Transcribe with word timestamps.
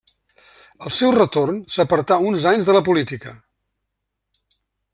Al 0.85 0.93
seu 0.99 1.11
retorn, 1.15 1.59
s'apartà 1.75 2.17
uns 2.29 2.47
anys 2.53 2.71
de 2.71 2.75
la 2.77 2.83
política. 2.89 3.37